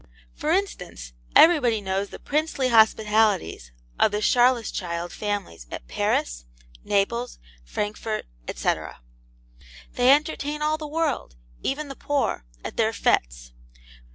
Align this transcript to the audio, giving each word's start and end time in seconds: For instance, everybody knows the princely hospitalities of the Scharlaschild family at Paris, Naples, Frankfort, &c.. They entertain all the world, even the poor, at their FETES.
For 0.33 0.49
instance, 0.51 1.13
everybody 1.35 1.79
knows 1.79 2.09
the 2.09 2.17
princely 2.17 2.69
hospitalities 2.69 3.71
of 3.99 4.11
the 4.11 4.17
Scharlaschild 4.19 5.11
family 5.13 5.59
at 5.69 5.87
Paris, 5.87 6.43
Naples, 6.83 7.37
Frankfort, 7.63 8.25
&c.. 8.47 8.73
They 9.93 10.09
entertain 10.11 10.63
all 10.63 10.79
the 10.79 10.87
world, 10.87 11.35
even 11.61 11.87
the 11.87 11.95
poor, 11.95 12.45
at 12.65 12.77
their 12.77 12.93
FETES. 12.93 13.51